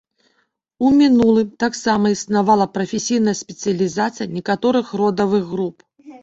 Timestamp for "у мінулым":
0.85-1.51